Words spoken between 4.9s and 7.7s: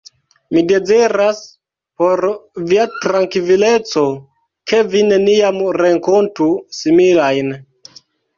vi neniam renkontu similajn.